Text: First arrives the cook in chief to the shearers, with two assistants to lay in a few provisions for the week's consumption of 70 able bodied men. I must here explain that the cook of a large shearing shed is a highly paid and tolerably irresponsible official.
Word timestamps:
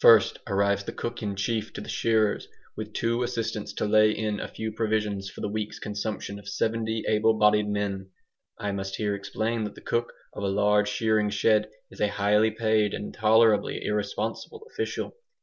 First 0.00 0.38
arrives 0.48 0.84
the 0.84 0.94
cook 0.94 1.22
in 1.22 1.36
chief 1.36 1.70
to 1.74 1.82
the 1.82 1.90
shearers, 1.90 2.48
with 2.74 2.94
two 2.94 3.22
assistants 3.22 3.74
to 3.74 3.84
lay 3.84 4.12
in 4.12 4.40
a 4.40 4.48
few 4.48 4.72
provisions 4.72 5.28
for 5.28 5.42
the 5.42 5.48
week's 5.50 5.78
consumption 5.78 6.38
of 6.38 6.48
70 6.48 7.04
able 7.06 7.34
bodied 7.34 7.68
men. 7.68 8.08
I 8.58 8.72
must 8.72 8.96
here 8.96 9.14
explain 9.14 9.64
that 9.64 9.74
the 9.74 9.82
cook 9.82 10.14
of 10.32 10.42
a 10.42 10.46
large 10.48 10.88
shearing 10.88 11.28
shed 11.28 11.68
is 11.90 12.00
a 12.00 12.08
highly 12.08 12.50
paid 12.50 12.94
and 12.94 13.12
tolerably 13.12 13.84
irresponsible 13.84 14.66
official. 14.72 15.16